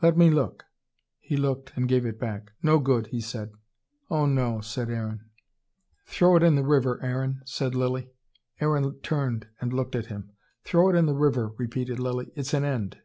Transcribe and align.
"Let 0.00 0.16
me 0.16 0.30
look." 0.30 0.66
He 1.18 1.36
looked, 1.36 1.72
and 1.74 1.88
gave 1.88 2.06
it 2.06 2.16
back. 2.16 2.52
"No 2.62 2.78
good," 2.78 3.08
he 3.08 3.20
said. 3.20 3.50
"Oh, 4.08 4.24
no," 4.24 4.60
said 4.60 4.88
Aaron. 4.88 5.28
"Throw 6.06 6.36
it 6.36 6.44
in 6.44 6.54
the 6.54 6.62
river, 6.62 7.00
Aaron," 7.02 7.42
said 7.44 7.74
Lilly. 7.74 8.12
Aaron 8.60 9.00
turned 9.00 9.48
and 9.60 9.72
looked 9.72 9.96
at 9.96 10.06
him. 10.06 10.30
"Throw 10.62 10.90
it 10.90 10.94
in 10.96 11.06
the 11.06 11.12
river," 11.16 11.50
repeated 11.58 11.98
Lilly. 11.98 12.30
"It's 12.36 12.54
an 12.54 12.64
end." 12.64 12.98